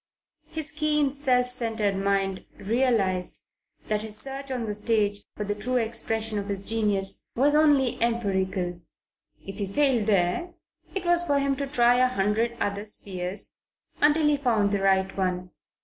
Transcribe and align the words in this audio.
His 0.47 0.71
keen, 0.71 1.11
self 1.11 1.51
centred 1.51 1.95
mind 1.95 2.47
realized 2.57 3.41
that 3.87 4.01
his 4.01 4.17
search 4.17 4.49
on 4.49 4.65
the 4.65 4.73
stage 4.73 5.21
for 5.37 5.43
the 5.43 5.53
true 5.53 5.75
expression 5.75 6.39
of 6.39 6.47
his 6.47 6.59
genius 6.59 7.27
was 7.35 7.53
only 7.53 8.01
empirical. 8.01 8.81
If 9.45 9.59
he 9.59 9.67
failed 9.67 10.07
there, 10.07 10.55
it 10.95 11.05
was 11.05 11.23
for 11.23 11.37
him 11.37 11.55
to 11.57 11.67
try 11.67 11.97
a 11.97 12.07
hundred 12.07 12.57
other 12.59 12.85
spheres 12.85 13.57
until 14.01 14.25
he 14.25 14.37
found 14.37 14.71
the 14.71 14.81
right 14.81 15.15
one. 15.15 15.51